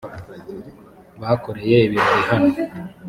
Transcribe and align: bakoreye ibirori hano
bakoreye 1.21 1.75
ibirori 1.87 2.23
hano 2.29 2.53